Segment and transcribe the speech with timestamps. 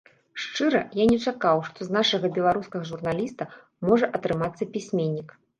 [0.43, 3.49] Шчыра, я не чакаў, што з нашага беларускага журналіста
[3.91, 5.41] можа атрымацца пісьменнік.